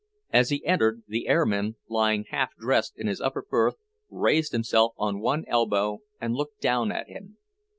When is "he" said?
0.49-0.65